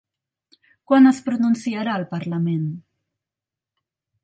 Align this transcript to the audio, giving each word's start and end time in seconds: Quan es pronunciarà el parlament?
Quan 0.91 1.09
es 1.09 1.19
pronunciarà 1.27 1.99
el 2.01 2.07
parlament? 2.15 2.65